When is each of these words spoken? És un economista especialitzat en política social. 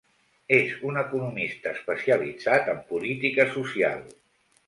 És 0.55 0.71
un 0.91 0.95
economista 1.01 1.73
especialitzat 1.75 2.73
en 2.75 2.81
política 2.93 3.47
social. 3.59 4.03